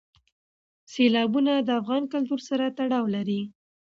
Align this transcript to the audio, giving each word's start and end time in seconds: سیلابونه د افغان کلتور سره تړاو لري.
سیلابونه 0.91 1.53
د 1.67 1.69
افغان 1.81 2.03
کلتور 2.13 2.39
سره 2.49 2.65
تړاو 2.77 3.05
لري. 3.15 3.41